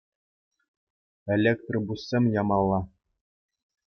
[1.35, 2.81] Электробуссем ямалла.